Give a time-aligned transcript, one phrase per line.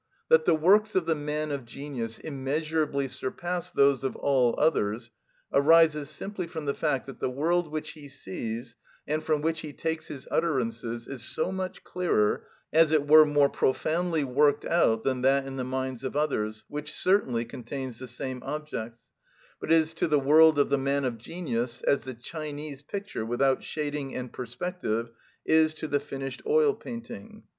[0.29, 5.11] That the works of the man of genius immeasurably surpass those of all others
[5.53, 8.75] arises simply from the fact that the world which he sees,
[9.07, 13.47] and from which he takes his utterances, is so much clearer, as it were more
[13.47, 18.41] profoundly worked out, than that in the minds of others, which certainly contains the same
[18.43, 19.11] objects,
[19.59, 23.63] but is to the world of the man of genius as the Chinese picture without
[23.63, 25.11] shading and perspective
[25.45, 27.43] is to the finished oil painting.